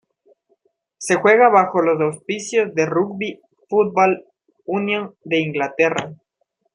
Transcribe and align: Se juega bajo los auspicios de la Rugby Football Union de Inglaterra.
Se 0.97 1.13
juega 1.17 1.49
bajo 1.49 1.79
los 1.83 2.01
auspicios 2.01 2.73
de 2.73 2.85
la 2.85 2.89
Rugby 2.89 3.39
Football 3.69 4.25
Union 4.65 5.13
de 5.23 5.37
Inglaterra. 5.41 6.11